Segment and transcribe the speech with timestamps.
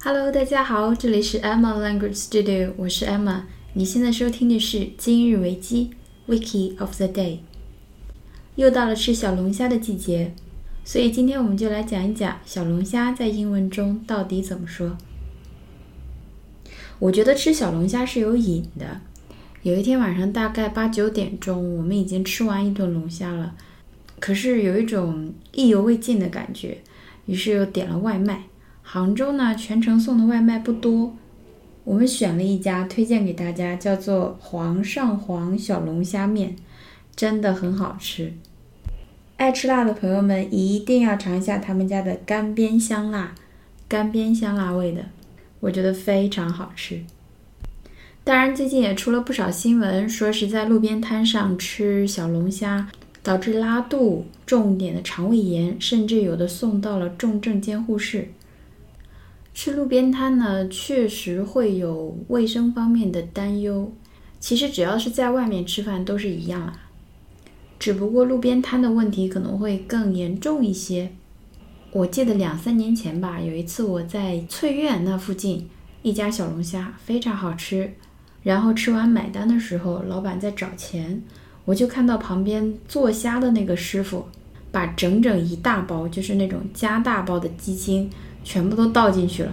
[0.00, 3.42] Hello，大家好，这里是 Emma Language Studio，我是 Emma。
[3.72, 5.90] 你现在收听的是今日维基
[6.28, 7.38] Wiki of the Day。
[8.54, 10.32] 又到了吃小龙虾的季节，
[10.84, 14.96] 所以今天我们就来讲一讲小龙虾在英文中到底怎么说。
[17.00, 19.00] 我觉得吃小龙虾是有瘾的。
[19.64, 23.56] 有一天晚上大概八九点钟，我们已经吃完一顿龙虾了，
[24.20, 26.78] 可是有一种意犹未尽的感觉，
[27.26, 28.44] 于是又点了外卖。
[28.90, 31.14] 杭州呢，全程送的外卖不多，
[31.84, 36.56] 我们选了一家推荐给大家，叫做“皇上皇小龙虾面”，
[37.14, 38.32] 真的很好吃。
[39.36, 43.34] 爱吃辣的朋友们一定要尝一下他们家的干煸香辣，
[43.86, 45.04] 干煸香辣味的，
[45.60, 47.02] 我觉得非常好吃。
[48.24, 52.88] 当然，最近也出了不少新闻，说是在路边摊上吃小龙虾
[53.22, 58.30] 导致拉肚、重点的肠胃炎，甚至有的送到了重症监护室。
[59.60, 63.92] 吃路边摊呢，确实会有卫生方面的担忧。
[64.38, 66.78] 其实只要是在外面吃饭都是一样啦，
[67.76, 71.10] 只不过路边摊的问题可能会更严重一些。
[71.90, 75.68] 我记得两三年前吧，有一次我在翠苑那附近
[76.02, 77.92] 一家小龙虾非常好吃，
[78.44, 81.20] 然后吃完买单的时候，老板在找钱，
[81.64, 84.28] 我就看到旁边做虾的那个师傅
[84.70, 88.08] 把整整一大包，就是那种加大包的鸡精。
[88.48, 89.52] 全部都倒进去了。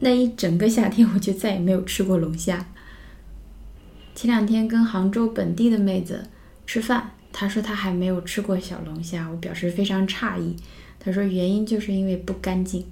[0.00, 2.66] 那一整个夏天， 我就再也没有吃过龙虾。
[4.16, 6.24] 前两天跟杭州本地的妹子
[6.66, 10.56] 吃饭，她说她还没有吃过小龙虾，我表示非常诧异。
[10.98, 12.84] 她说原因就是因为不干净。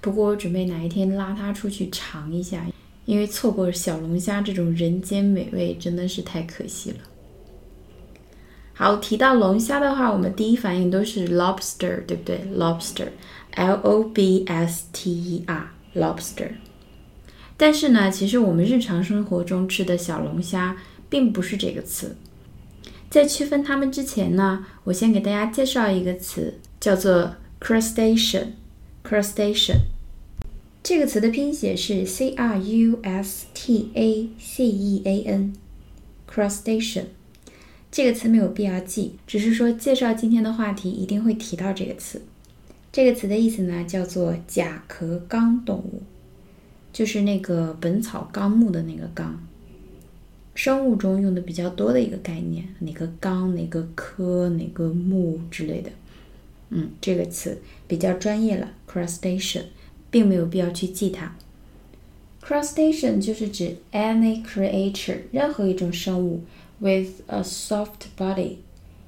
[0.00, 2.64] 不过我准备哪一天拉她出去尝一下，
[3.04, 6.98] 因为错过小龙虾这种人间美味真的是太可惜了。
[8.74, 13.08] 好，提到龙虾的话，我们第一反应都是 lobster，对不对 lobster
[13.54, 16.52] lobster，lobster。
[17.56, 20.76] 但是呢，其实我们日常生活中吃的小龙虾
[21.08, 22.16] 并不是这个词。
[23.08, 28.46] 在区分它们之前呢，我先给大家介绍一个词，叫做 crustacean。
[29.04, 29.82] crustacean
[30.82, 37.04] 这个词的拼写是 C R U S T A C E A N，crustacean。
[37.90, 42.22] 这个词没有必要记，只是说介绍今天的话题一定会提到这个词。
[42.92, 46.02] 这个词的意思呢，叫做甲壳纲动物，
[46.92, 49.42] 就是那个《本草纲目》的那个纲，
[50.54, 55.90] 生物中用的比较多的一个概念，哪个纲、哪个科、哪个目之类的。
[56.68, 57.58] 嗯，这个词
[57.88, 59.64] 比较专业了，crustacean，
[60.10, 61.34] 并没有必要去记它。
[62.42, 66.42] crustacean 就是指 any creature，任何一种生物。
[66.78, 68.56] With a soft body，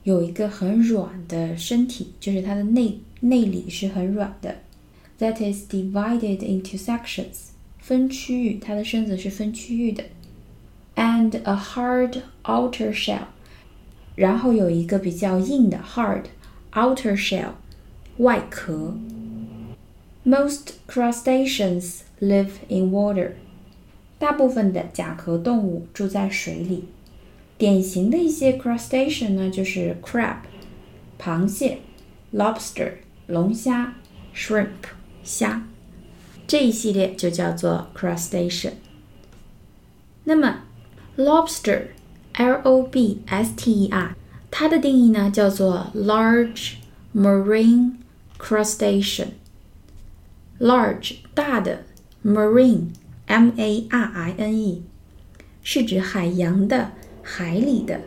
[0.04, 4.55] 有一个很软的身体，就是它的内内里是很软的。
[5.19, 10.03] That is divided into sections，分区域，它的身子是分区域的。
[10.95, 13.27] And a hard outer shell，
[14.15, 16.25] 然后有一个比较硬的 hard
[16.73, 17.51] outer shell，
[18.17, 18.95] 外壳。
[20.25, 23.31] Most crustaceans live in water，
[24.17, 26.85] 大部分的甲壳动物住在水里。
[27.57, 30.37] 典型的一些 crustacean 呢，就是 crab
[31.19, 31.79] 螃蟹、
[32.33, 32.93] lobster
[33.26, 33.94] 龙虾、
[34.34, 34.68] shrimp
[35.22, 35.66] 虾，
[36.46, 38.72] 这一系列就叫做 crustacean。
[40.24, 40.60] 那么
[41.16, 41.88] lobster
[42.34, 44.16] L O B S T E R
[44.50, 46.74] 它的定义呢叫做 large
[47.14, 47.94] marine
[48.38, 49.28] crustacean。
[50.58, 51.84] large 大的
[52.24, 52.88] marine
[53.26, 54.82] M A R I N E
[55.62, 56.92] 是指海洋的。
[57.26, 58.02] 海里的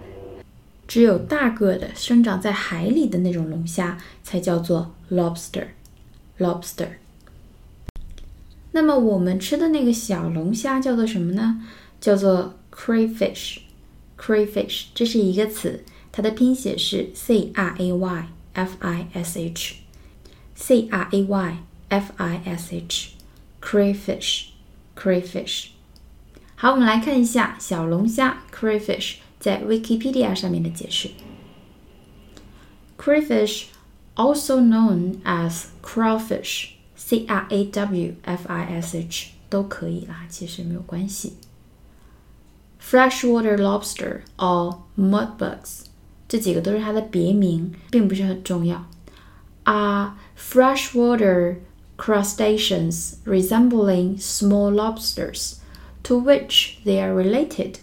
[0.87, 5.67] 只有大个的生长在海里的那种龙虾才叫做 lobster。
[6.39, 6.87] lobster。
[8.71, 11.61] 那么我们吃的那个小龙虾叫做什么呢？
[11.99, 13.57] 叫做 crayfish。
[14.17, 19.75] crayfish 这是一个词，它的拼写是 c r a y f i s h。
[20.55, 21.57] c r a y
[21.89, 23.09] f i s h。
[23.61, 24.45] crayfish。
[24.95, 25.67] crayfish。
[26.55, 31.10] 好，我们来看一下小龙虾 crayfish 在 Wikipedia 上面的解释。
[32.96, 33.64] Crayfish,
[34.14, 41.34] also known as crawfish, C R A W F I S H 都可以啦，其实没有关系。
[42.80, 45.86] Freshwater lobster or mudbugs
[46.28, 48.86] 这几个都是它的别名，并不是很重要。
[49.64, 51.56] Are freshwater
[51.96, 55.56] crustaceans resembling small lobsters?
[56.04, 57.78] to which they are related.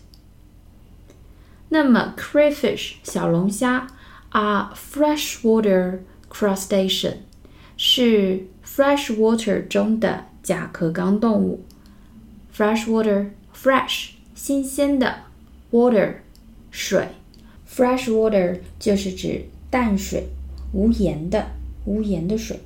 [1.74, 3.88] 那么，crayfish 小龙虾
[4.30, 5.98] are freshwater
[6.30, 7.16] crustacean，
[7.76, 11.64] 是 fresh water 中的甲壳纲动物。
[12.56, 15.24] fresh water，fresh 新鲜的
[15.72, 16.18] ，water
[16.70, 17.08] 水
[17.68, 20.28] ，fresh water 就是指淡水，
[20.72, 21.48] 无盐的，
[21.86, 22.60] 无盐的水。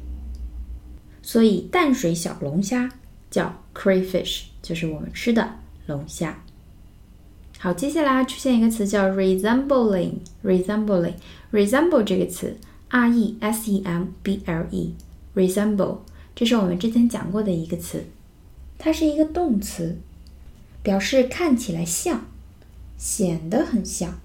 [1.22, 2.90] 所以淡水小龙虾
[3.30, 5.54] 叫 crayfish，就是我们吃的
[5.86, 6.44] 龙虾。
[7.60, 12.56] 好，接下来出现一个词叫 resembling，resembling，resemble 这个词
[12.88, 15.98] ，r e s e m b l e，resemble，
[16.36, 18.04] 这是我们之前讲过的一个词，
[18.78, 19.98] 它是一个动词，
[20.84, 22.26] 表示看起来像，
[22.96, 24.20] 显得很像。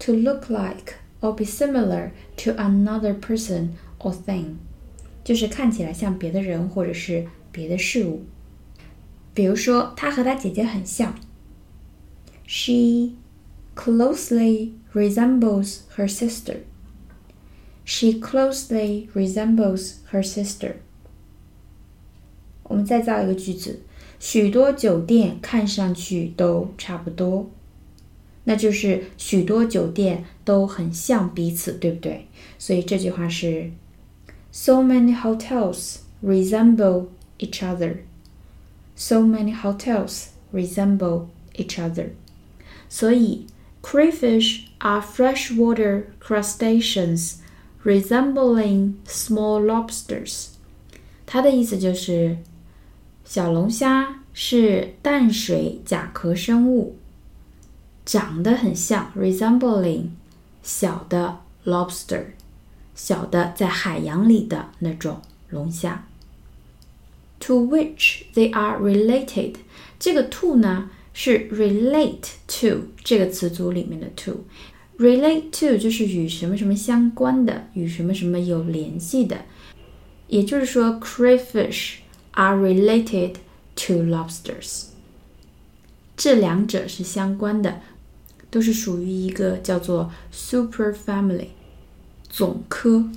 [0.00, 3.68] To look like or be similar to another person
[3.98, 4.56] or thing，
[5.24, 8.26] 就是看起来像别的人或者是别的事物。
[9.32, 11.14] 比如说，他和他姐姐很像。
[12.45, 13.15] She
[13.75, 16.57] closely resembles her sister.
[17.85, 20.75] She closely resembles her sister.
[22.63, 23.79] 我们再造一个句子，
[24.19, 27.49] 许多酒店看上去都差不多，
[28.43, 32.27] 那就是许多酒店都很像彼此，对不对？
[32.57, 33.71] 所以这句话是：
[34.51, 37.07] So many hotels resemble
[37.39, 37.97] each other.
[38.95, 42.11] So many hotels resemble each other.
[42.89, 43.47] 所以，
[43.81, 47.35] crayfish are freshwater crustaceans
[47.83, 50.47] resembling small lobsters。
[51.25, 52.37] 它的意思就是，
[53.23, 56.97] 小龙虾是淡水甲壳生物，
[58.05, 60.09] 长得很像 resembling
[60.61, 62.25] 小的 lobster，
[62.93, 66.05] 小的在海洋里的那种龙虾。
[67.39, 69.55] To which they are related，
[69.97, 70.91] 这个 to 呢？
[71.18, 79.46] 是 relate to 这个词组里面的 to，relate to 就是与什么什么相关的，与什么什么有联系的。
[80.28, 81.94] 也就是说，crayfish
[82.32, 83.36] are related
[83.76, 84.88] to lobsters。
[86.18, 87.80] 这两者是相关的，
[88.50, 91.46] 都是属于一个叫做 super family
[92.28, 93.08] 总科，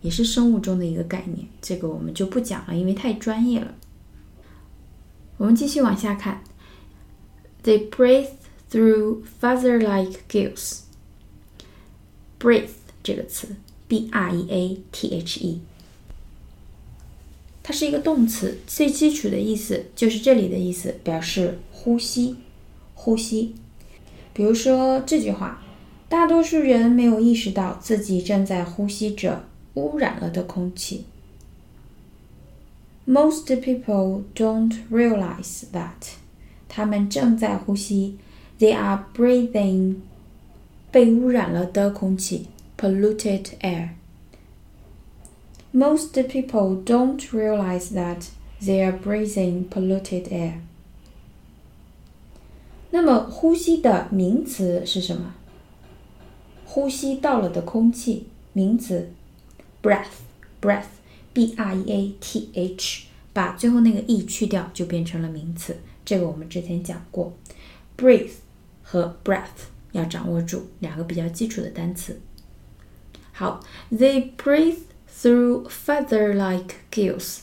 [0.00, 1.46] 也是生物中的一个概念。
[1.62, 3.72] 这个我们就不讲了，因为太专业了。
[5.36, 6.42] 我们继续往下看。
[7.63, 8.31] They breathe
[8.71, 10.81] through feather-like gills.
[12.39, 12.69] Breathe
[13.03, 13.55] 这个词，
[13.87, 15.61] b r e a t h e，
[17.61, 22.37] 它是一个动词，最基础的意思就是这里的意思，表示呼吸，
[22.95, 23.55] 呼吸。
[24.33, 25.61] 比如说这句话，
[26.07, 31.05] 大多数人没有意识到自己正在呼吸着污染了的空气。
[33.05, 36.13] Most people don't realize that.
[36.73, 38.17] 他们正在呼吸，
[38.59, 39.95] they are breathing
[40.91, 42.47] 被污染了的空气，
[42.77, 48.25] polluted air。Most people don't realize that
[48.61, 50.59] they are breathing polluted air。
[52.91, 55.35] 那么呼吸的名词是什么？
[56.65, 59.11] 呼吸到了的空气，名词，
[59.83, 65.77] breath，breath，b r e a t h，把最后那个 e 去掉就变成了名词。
[66.04, 67.32] 这个我们之前讲过
[67.96, 68.32] ，breathe
[68.82, 72.20] 和 breath 要掌握住两个比较基础的单词。
[73.32, 73.60] 好
[73.90, 74.78] ，they breathe
[75.10, 77.38] through feather-like gills。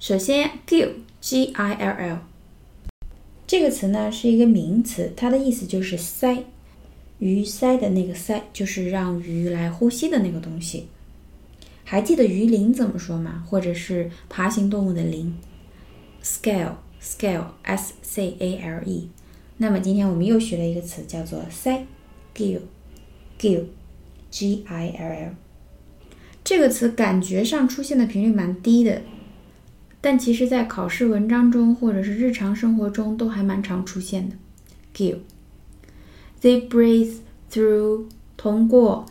[0.00, 2.18] 首先，gill，g i l l，
[3.46, 6.42] 这个词呢是一个名词，它的意思就是鳃，
[7.18, 10.88] 鱼鳃的那个鳃，就是让鱼来呼吸的那个东西。
[11.84, 13.44] 还记得鱼鳞怎么说吗？
[13.48, 15.38] 或者是爬行动物的鳞
[16.22, 16.74] ？scale。
[17.01, 19.09] Scale, s c a l e。
[19.57, 21.81] 那么今天我们又学了一个词，叫做鳃，
[22.35, 22.61] gill,
[23.39, 23.65] gill,
[24.29, 25.35] g i l l。
[26.43, 29.01] 这个词感觉上出现的频率蛮低的，
[29.99, 34.35] 但其实在考试文章中或者是日常生活中都还蛮常出现的。
[34.95, 35.19] Gill,
[36.41, 37.17] they breathe
[37.51, 38.05] through
[38.37, 39.05] 通过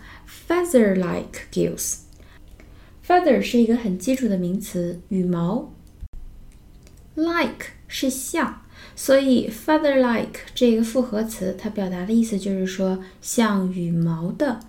[0.49, 5.73] feather-like gills。Feather 是一个很基础的名词，羽毛。
[7.15, 8.63] Like 是像，
[8.95, 14.61] 所以 feather-like 这个复合词，它表达的意思就是说像羽毛的，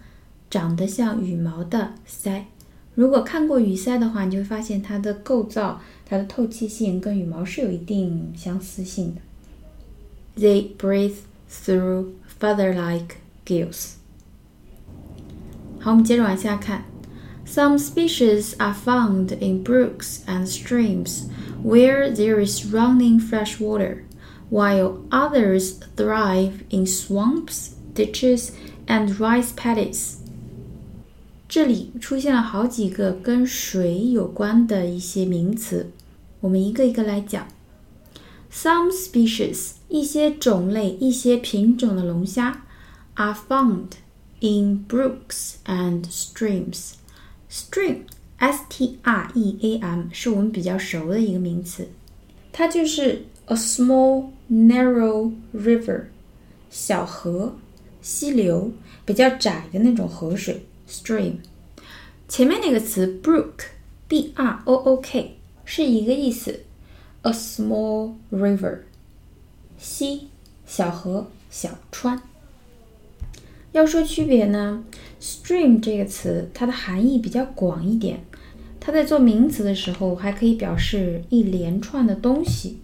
[0.49, 2.43] 长得像羽毛的鳃。
[2.95, 9.21] 如果看过羽鳃的话，你就会发现它的构造、它的透气性跟羽毛是有一定相似性的。
[10.41, 11.15] They breathe
[11.49, 12.07] through
[12.39, 13.93] feather-like gills。
[15.79, 16.85] 好，我们接着往下看。
[17.45, 21.23] Some species are found in brooks and streams
[21.63, 24.03] where there is running fresh water,
[24.49, 28.51] while others thrive in swamps, ditches,
[28.87, 30.15] and rice paddies.
[31.49, 35.91] 这里出现了好几个跟水有关的一些名词，
[36.41, 37.47] 我们一个一个来讲。
[38.51, 42.65] Some species，一些种类、一些品种的龙虾，
[43.15, 43.91] are found
[44.39, 46.93] in brooks and streams.
[47.49, 48.03] Stream,
[48.42, 51.88] S-T-R-E-A-M，是我们比较熟的一个名词，
[52.50, 56.06] 它就是 a small narrow river，
[56.68, 57.54] 小河、
[58.00, 58.72] 溪流，
[59.04, 60.66] 比较窄的那种河水。
[60.88, 61.34] Stream，
[62.28, 66.64] 前面那个词 brook，B-R-O-O-K，是一个意思
[67.22, 68.80] ，a small river，
[69.78, 70.26] 溪、
[70.66, 72.20] 小河、小川。
[73.70, 74.84] 要说区别呢
[75.18, 78.22] ，stream 这个词它的含义比较广一点，
[78.84, 82.80] 它在做名词的时候还可以表示一连串的东西，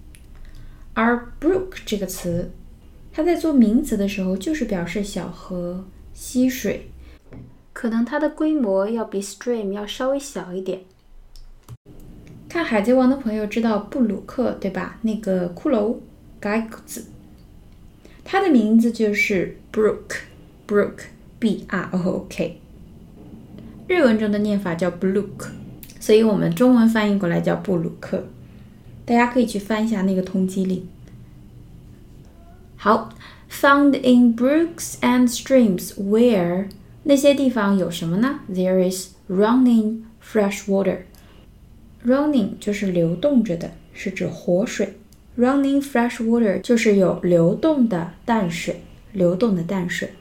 [0.95, 2.53] 而 brook 这个词，
[3.13, 6.93] 它在做名词的时候就是表示小河、溪水。
[7.73, 10.83] 可能它的规模要比 stream 要稍微小一点。
[12.49, 15.01] 看《海贼王》的朋友知道布鲁克对吧？
[15.03, 15.97] 那个骷髅
[16.39, 17.07] 盖子，字，
[18.23, 22.61] 它的名字就是 Brook，Brook，B R O O K。
[23.89, 25.49] 日文中的念法叫 Brook，
[26.09, 28.25] 所以我们中文翻译过来叫布鲁克。
[29.05, 30.89] 大家可以去翻一下那个通缉令。
[32.77, 33.11] 好
[33.51, 36.71] ，Found in brooks and streams where
[37.03, 41.01] 那些地方有什么呢？There is running fresh water.
[42.07, 44.95] Running 就是流动着的，是指活水。
[45.39, 48.81] Running fresh water 就是有流动的淡水，
[49.13, 50.15] 流动的淡水。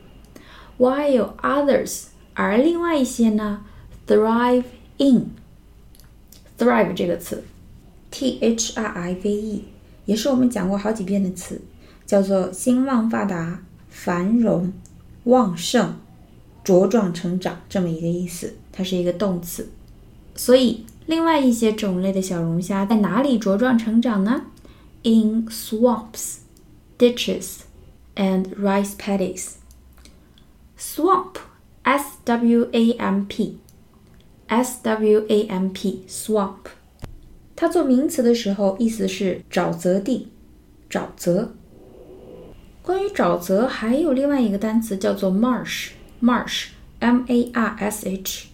[0.77, 3.61] While others 而另外一些呢
[4.05, 4.65] ，thrive
[4.97, 5.31] in
[6.57, 7.43] thrive 这个词
[8.11, 9.65] ，t h r i v e
[10.05, 11.61] 也是我们讲过好几遍的词，
[12.05, 14.73] 叫做兴旺发达、繁荣、
[15.25, 15.95] 旺盛。
[16.65, 19.69] 茁壮成长这么一个意思，它是一个动词。
[20.35, 24.41] 所以，另外一些种类的小龙虾在哪里茁壮成长呢
[25.03, 26.39] ？In swamps,
[26.99, 27.59] ditches,
[28.17, 29.51] and rice paddies.
[30.77, 31.35] Swamp,
[31.83, 33.59] S W A M P.
[34.47, 36.71] S-W-A-M-P, S-W-A-M-P,
[37.55, 40.29] 它做名词的时候，意思是沼泽地、
[40.89, 41.53] 沼泽。
[42.81, 45.89] 关于沼泽，还有另外一个单词叫做 marsh。
[46.19, 48.47] Marsh, M-A-R-S-H,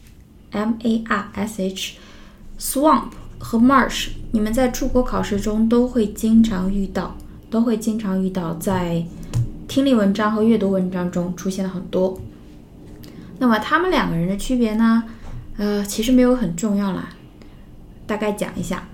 [0.51, 1.93] M-A-R-S-H,
[2.59, 7.15] swamp 和 marsh，你们在出国考试中都会经常遇到，
[7.50, 9.05] 都会经常遇到，在
[9.69, 12.19] 听力文章和阅读文章中出现了很多。
[13.39, 15.05] 那么他们两个人的区别呢？
[15.57, 17.10] 呃，其实没有很重要啦，
[18.07, 18.88] 大概讲一下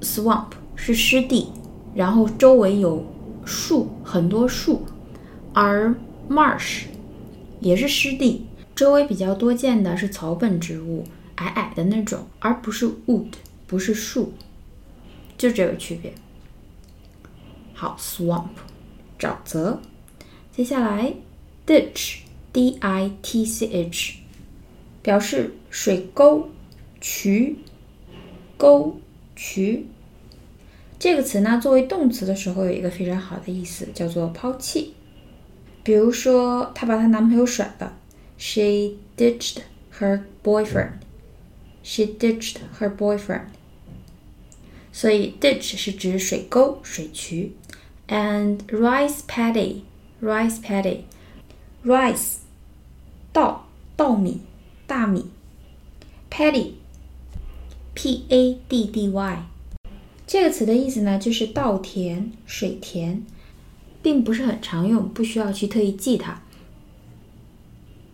[0.00, 1.52] ，swamp 是湿地，
[1.94, 3.04] 然后周围有
[3.44, 4.86] 树，很多树，
[5.52, 5.94] 而
[6.28, 6.84] marsh。
[7.60, 8.46] 也是湿地，
[8.76, 13.32] 周围比较多见的是草本植物，矮矮的那种，而不是 wood，
[13.66, 14.32] 不是树，
[15.36, 16.14] 就这个区别。
[17.74, 18.50] 好，swamp，
[19.18, 19.80] 沼泽。
[20.52, 21.14] 接下来
[21.66, 22.78] ，ditch，D-I-T-C-H，
[25.02, 26.48] 表示水沟、
[27.00, 27.58] 渠、
[28.56, 28.98] 沟、
[29.36, 29.86] 渠。
[30.98, 34.94] 这个词呢，作为动词的时候，有一个非常好的意思，叫做抛弃。
[35.84, 37.96] 比如说，她把她男朋友甩了
[38.36, 39.58] ，She ditched
[39.98, 40.94] her boyfriend.
[41.82, 43.46] She ditched her boyfriend.
[44.92, 47.52] 所以 ditch 是指水沟、水渠
[48.08, 49.82] ，and rice paddy,
[50.20, 51.02] rice paddy,
[51.84, 52.38] rice
[53.32, 54.40] 稻稻米
[54.87, 55.25] 大米，
[56.29, 56.73] paddy
[57.93, 59.45] p a d d y
[60.25, 63.25] 这个词的意思呢，就是稻田、水田。
[64.03, 66.41] 并不是很常用，不需要去特意记它。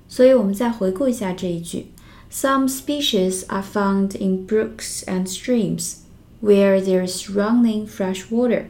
[0.07, 1.87] 所以，我们再回顾一下这一句：
[2.31, 5.95] Some species are found in brooks and streams
[6.43, 8.65] where there is running fresh water,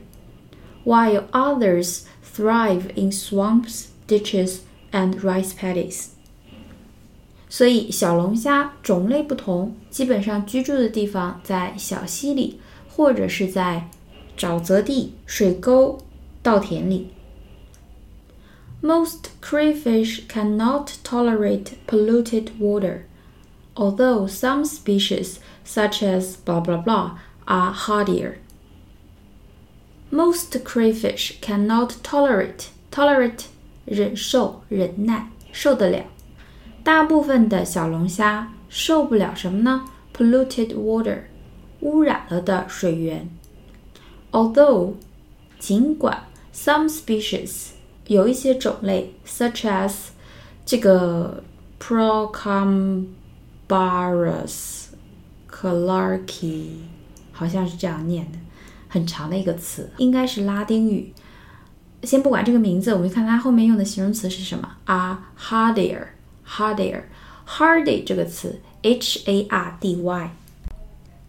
[0.86, 4.60] while others thrive in swamps, ditches,
[4.94, 6.12] and rice paddies.
[7.50, 13.90] 所以，小龙虾种类不同，基本上居住的地方在小溪里，或者是在
[14.38, 16.00] 沼泽地、水沟。
[16.42, 17.10] 稻田里。
[18.82, 23.02] Most crayfish cannot tolerate polluted water,
[23.76, 28.36] although some species, such as blah blah blah, are hardier.
[30.10, 33.48] Most crayfish cannot tolerate tolerate
[33.84, 36.06] 忍受、忍耐、受得了。
[36.85, 41.23] 大部分的小龙虾受不了什么呢？polluted water，
[41.81, 43.29] 污染了的水源。
[44.31, 44.93] Although，
[45.59, 46.25] 尽管
[46.55, 47.71] some species
[48.07, 49.95] 有一些种类，such as
[50.67, 51.43] 这个
[51.81, 53.07] Procambarus
[55.51, 56.67] Clarky，
[57.33, 58.39] 好像是这样念的，
[58.89, 61.15] 很长的一个词，应该是拉丁语。
[62.03, 66.09] 先不管这个名字，我们看它后面用的形容词是什么？Are hardier
[66.47, 70.31] Hardier，Hardy 这个词，h a r d y，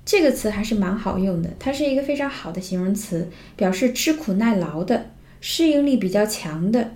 [0.05, 6.91] 这个词还是蛮好用的，它是一个非常好的形容词，表示吃苦耐劳的，适应力比较强的。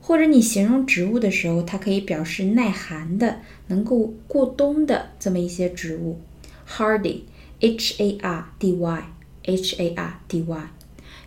[0.00, 3.38] 或者你形容植物的时候，它可以表示耐寒的、
[3.68, 6.20] 能够过冬的这么一些植物。
[6.68, 10.70] Hardy，h a r d y，h a r d y。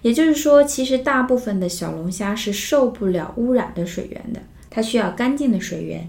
[0.03, 4.43] 也就是说，其实大部分的小龙虾是受不了污染的水源的，
[4.77, 6.07] 它需要干净的水源。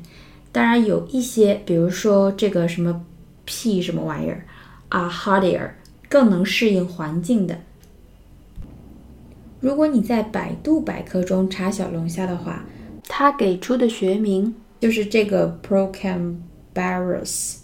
[0.53, 3.03] 当然，有一些，比如说这个什么
[3.47, 4.45] P 什么玩意儿
[4.91, 5.71] 啊，hardier，
[6.07, 7.61] 更能适应环境的。
[9.61, 12.67] 如果你在百度百科中查小龙虾的话，
[13.05, 17.61] 它给出的学名就是这个 Procambarus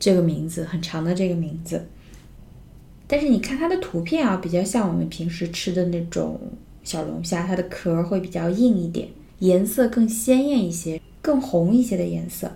[0.00, 1.86] 这个名字，很长的这个名字。
[3.06, 6.40] 但是你看它的图片啊，比较像我们平时吃的那种
[6.82, 9.06] 小龙虾，它的壳会比较硬一点，
[9.40, 12.52] 颜色更鲜艳一些，更红一些的颜色。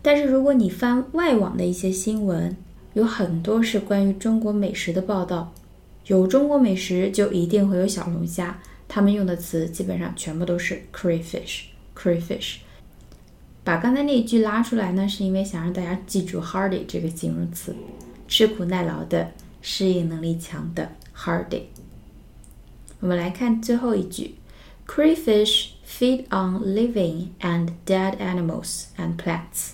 [0.00, 2.56] 但是如果你翻外网的一些新闻，
[2.92, 5.52] 有很多是关于中国美食的报道。
[6.06, 8.60] 有中国美食，就一定会有小龙虾。
[8.86, 12.56] 他们用的词基本上全部都是 crayfish，crayfish。
[13.64, 17.74] 把刚才那一句拉出来呢，是因为想让大家记住 hardy 这个形容词，
[18.28, 21.62] 吃苦耐劳的，适应能力强的 hardy。
[23.00, 24.34] 我们来看最后一句
[24.86, 29.72] ：crayfish feed on living and dead animals and plants。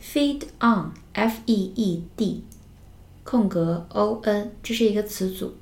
[0.00, 2.42] feed on，f-e-e-d。
[3.24, 5.54] 空格 o n，这是一个词组。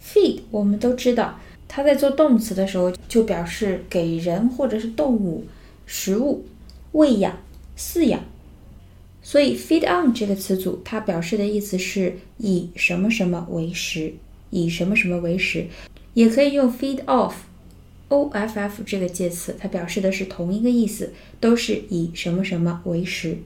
[0.00, 5.44] feed 我们都知道，它在做动词的时候就表示给人或者是动物
[5.84, 6.44] 食物、
[6.92, 7.36] 喂养、
[7.76, 8.22] 饲养。
[9.22, 14.14] 所以 feed on 这个词组，它表示的意思是以什么什么为食，
[14.50, 15.66] 以什么什么为食，
[16.14, 17.34] 也可以用 feed off
[18.10, 23.38] O F F 这个介词，它表示的是同一个意思，都是以什么什么为食。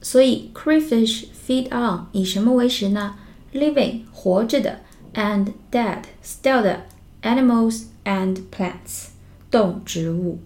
[0.00, 3.16] 所以，crayfish feed on 以什么为食呢
[3.52, 4.80] ？living 活着的
[5.14, 6.86] ，and dead 死掉的
[7.22, 9.06] animals and plants
[9.50, 10.38] 动植物。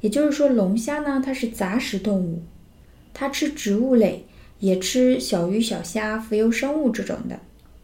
[0.00, 2.42] 也就是说，龙虾呢，它是杂食动物，
[3.12, 4.24] 它吃植物类，
[4.60, 7.40] 也吃小鱼小虾、浮游生物这种的，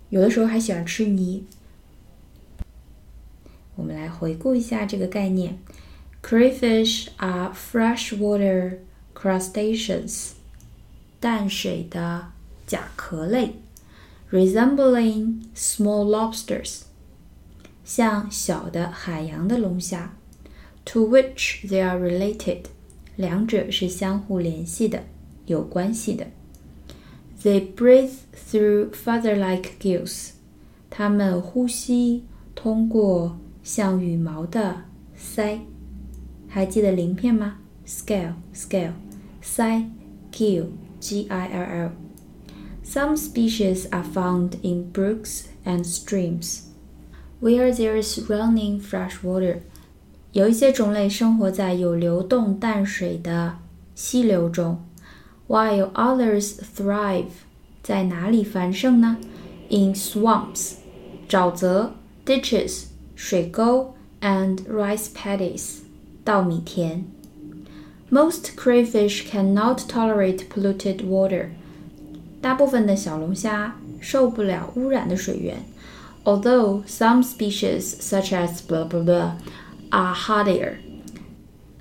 [0.09, 1.45] 有的时候还喜欢吃泥。
[3.76, 5.58] 我们来回顾一下这个概念：
[6.22, 10.34] crayfish are freshwater。crustaceans，
[11.20, 12.28] 淡水的
[12.68, 13.56] 甲壳类，
[14.30, 16.82] resembling small lobsters，
[17.84, 20.14] 像小的海洋的龙虾，
[20.86, 22.66] to which they are related，
[23.16, 25.02] 两者是相互联系的，
[25.48, 26.28] 有关系的。
[27.42, 28.12] They breathe
[28.52, 30.34] through feather-like gills，
[30.92, 34.84] 它们呼吸通过 像羽毛的
[35.18, 35.60] 鳃，
[36.48, 37.58] 还记得鳞片吗？
[37.86, 38.94] Scale，scale。
[39.42, 39.86] 鳃
[40.32, 40.66] gill
[41.00, 41.92] g i l l.
[42.84, 46.62] Some species are found in brooks and streams,
[47.42, 49.60] where there is running fresh water.
[50.32, 53.58] 有一些种类生活在有流动淡水的
[53.96, 54.84] 溪流中，
[55.48, 57.26] while others thrive
[57.82, 59.18] 在哪里繁盛呢？
[59.70, 60.74] In swamps
[61.28, 62.86] 沼泽 ditches
[63.22, 65.80] 水沟 and rice paddies
[66.24, 67.06] 稻米田。
[68.10, 71.50] most crayfish cannot tolerate polluted water.
[72.42, 75.58] 大部分的小龙虾受不了污染的水源。
[76.24, 79.32] Although some species, such as blah blah blah,
[79.90, 80.76] are hardier.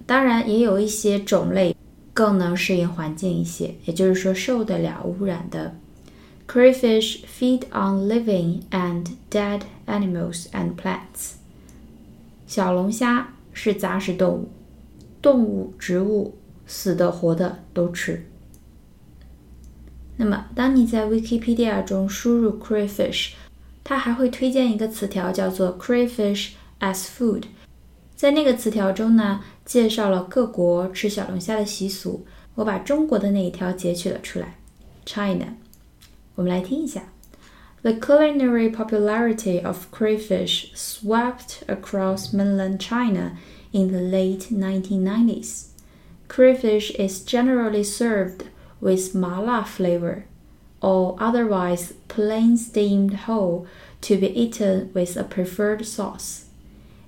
[0.06, 1.76] 当然，也有一些种类
[2.14, 5.74] 更能适应环境一些，也就是说受得了污染的。
[6.47, 11.35] Crayfish feed on living and dead animals and plants.
[12.45, 14.49] 小龙虾是杂食动物。
[15.21, 18.25] 动物、植物，死的、活的都吃。
[20.17, 23.33] 那么，当你在 Wikipedia 中输入 crayfish，
[23.83, 26.49] 它还会推荐一个词条，叫做 crayfish
[26.79, 27.43] as food。
[28.15, 32.25] 在那个词条中呢，介绍了各国吃小龙虾的习俗。
[32.55, 34.57] 我把中国的那一条截取了出来
[35.05, 35.55] ，China。
[36.40, 37.02] 我们来听一下：
[37.82, 43.32] The culinary popularity of crayfish swept across mainland China.
[43.76, 45.66] in the late 1990s.
[46.28, 48.44] Crayfish is generally served
[48.80, 50.24] with mala flavor
[50.80, 53.66] or otherwise plain steamed whole
[54.00, 56.46] to be eaten with a preferred sauce.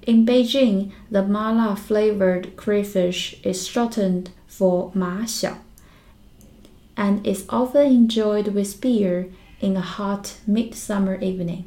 [0.06, 5.58] In Beijing, the mala flavored crayfish is shortened for 马小
[6.96, 9.28] ，and is often enjoyed with beer
[9.60, 11.64] in a hot midsummer evening。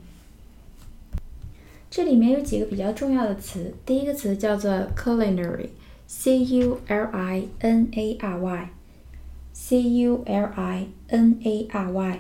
[1.90, 11.92] 这里面有几个比较重要的词，第一个词叫做 culinary，c u l i n a r y，c u l i n a r
[11.92, 12.20] y，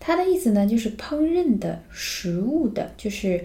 [0.00, 3.44] 它的意思呢就是烹饪的、食物的，就是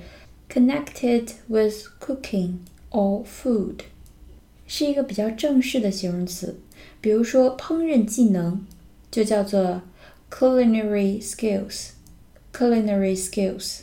[0.49, 3.81] connected with cooking or food，
[4.74, 6.58] 是一个比较正式的形容词。
[7.02, 8.66] 比如说烹饪技能
[9.10, 9.82] 就叫做
[10.30, 13.80] culinary skills，culinary skills。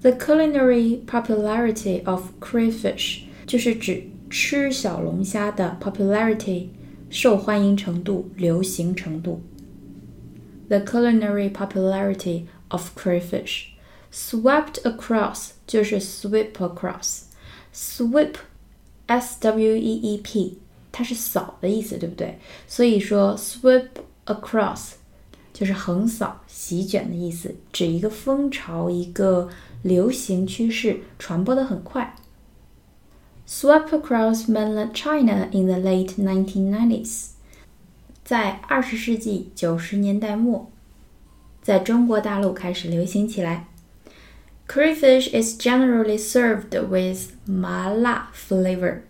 [0.00, 6.70] The culinary popularity of crayfish 就是指吃小龙虾的 popularity
[7.08, 9.42] 受欢迎程度、流行程度。
[10.66, 13.66] The culinary popularity of crayfish
[14.12, 18.34] swept across 就是 sweep across，sweep
[19.06, 20.58] S W E E P，
[20.92, 22.38] 它是扫的意思，对不对？
[22.66, 23.88] 所以说 sweep
[24.26, 24.92] across
[25.52, 29.48] 就是横扫、席卷的意思，指一个风潮、一个
[29.82, 32.14] 流行趋势，传播的很快。
[33.48, 37.28] swep across mainland China in the late 1990s，
[38.24, 40.68] 在二十世纪九十年代末，
[41.62, 43.68] 在中国大陆开始流行起来。
[44.67, 49.01] Crayfish is generally served with 麻辣 flavor。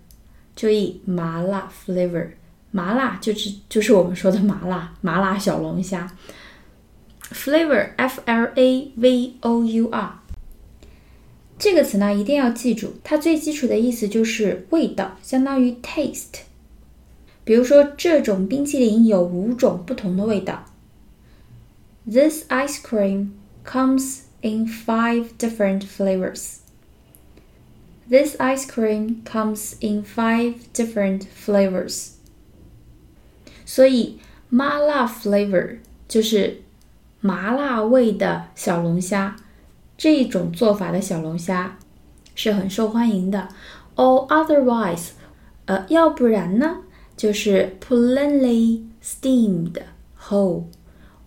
[0.56, 2.32] 注意麻辣 flavor，
[2.72, 6.12] 麻辣就是就是我们说的麻辣麻辣小龙虾。
[7.32, 10.20] Flavor f l a v o u r
[11.58, 16.42] 这个词呢，一定要记住，它最基础的意思就是味道，相当于 taste。
[17.44, 20.66] 比如说，这种冰淇淋有五种不同的味道。
[22.06, 23.30] This ice cream
[23.64, 26.60] comes in five different flavors.
[28.10, 32.12] This ice cream comes in five different flavors.
[33.66, 34.20] 所以，
[34.50, 36.62] 麻辣 flavor 就是
[37.22, 39.38] 麻辣味的小龙虾。
[39.98, 41.78] 这一种做法的小龙虾
[42.36, 43.48] 是很受欢迎的。
[43.96, 45.10] Or otherwise，
[45.66, 46.78] 呃，要不然呢，
[47.16, 49.84] 就是 plainly steamed
[50.20, 50.64] whole，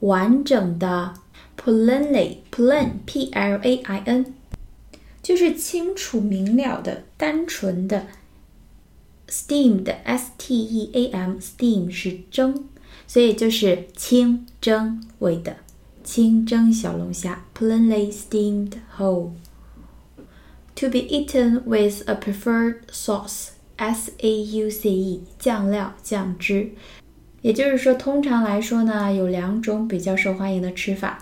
[0.00, 1.14] 完整的
[1.61, 4.33] Plainly plain p l a i n，
[5.21, 8.07] 就是清楚明了的、单纯的。
[9.27, 12.63] steamed s t e a m steam 是蒸，
[13.05, 15.57] 所以就是清蒸味的。
[16.03, 19.31] 清蒸小龙虾，plainly steamed whole。
[20.75, 26.71] To be eaten with a preferred sauce, S A U C E，酱料、酱汁。
[27.41, 31.21] 也就是说，通常来说呢，有两种比较受欢迎的吃法，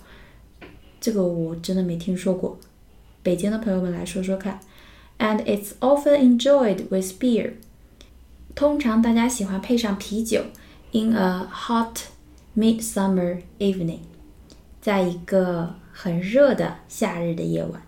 [1.00, 2.58] 这个我真的没听说过，
[3.22, 4.60] 北京的朋友们来说说看。
[5.18, 7.52] And it's often enjoyed with beer，
[8.54, 10.42] 通常大家喜欢配上啤酒。
[10.92, 11.98] In a hot
[12.56, 14.00] midsummer evening，
[14.80, 17.82] 在一个很热的夏日的夜晚。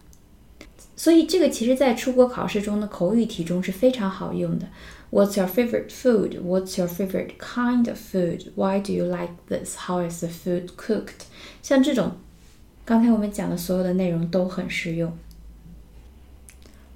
[0.97, 4.66] 所以这个其实，在出国考试中的口语题中是非常好用的。
[5.11, 6.40] What's your favorite food?
[6.42, 8.51] What's your favorite kind of food?
[8.57, 9.77] Why do you like this?
[9.87, 11.27] How is the food cooked?
[11.62, 12.16] 像这种，
[12.86, 15.12] 刚才我们讲的所有的内容都很实用。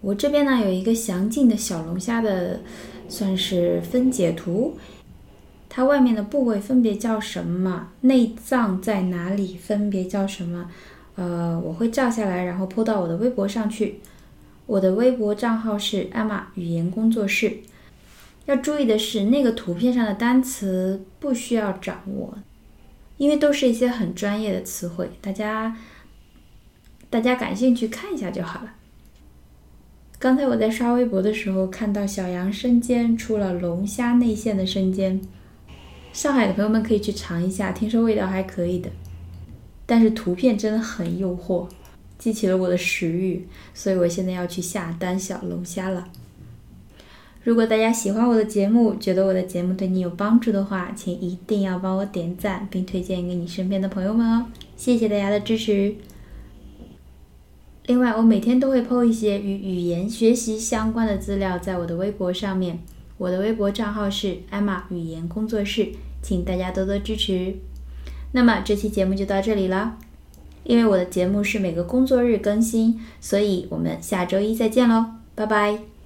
[0.02, 2.60] 我这边呢有一个详尽的小龙虾的，
[3.10, 4.78] 算是分解图。
[5.70, 7.90] 它外面的部位分别叫什么？
[8.02, 9.58] 内脏在哪里？
[9.58, 10.70] 分别叫什么？
[11.16, 14.00] 呃，我会照下来，然后铺到我的微博上去。
[14.66, 17.58] 我的微博账号是艾玛语言工作室。
[18.46, 22.38] 要注意的是，那个图片上的单词不需要掌握，
[23.18, 25.76] 因为都是一些很专业的词汇，大家
[27.10, 28.74] 大家感兴趣看一下就好了。
[30.20, 35.22] 刚才我在刷微博的时候，看到小杨生煎出了龙虾内馅的生煎，
[36.12, 38.90] 上海的朋友们可以去尝一下，听说味道还可以的。
[39.86, 41.68] 但是图片真的很诱惑，
[42.18, 46.10] 激起了我的食欲，所以我现在要去下单小龙虾了。
[47.48, 54.46] 如果大家喜欢我的节目，觉得我的节目对你有帮助的话，请一定要帮我点赞并推荐给你身边的朋友们哦！
[54.76, 55.96] 谢谢大家的支持。
[57.86, 62.80] 另外，我每天都会 PO 一些与语言学习相关的资料在我的微博上面，
[63.18, 65.88] 我的微博账号是艾玛语言工作室。
[66.22, 67.56] 请大家多多支持。
[68.34, 69.98] 那么这期节目就到这里了。
[70.66, 75.97] 因为我的节目是每个工作日更新，所以我们下周一再见喽，拜拜。